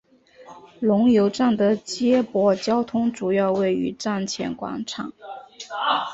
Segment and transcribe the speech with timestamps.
[0.79, 5.13] 龙游站的接驳交通主要位于站前广场。